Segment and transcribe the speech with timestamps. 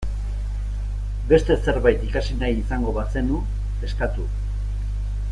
[1.31, 3.41] Beste zerbait ikasi nahi izango bazenu,
[3.89, 4.25] eskatu.